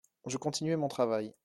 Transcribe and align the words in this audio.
Je 0.25 0.37
continuai 0.37 0.77
mon 0.77 0.87
travail. 0.87 1.35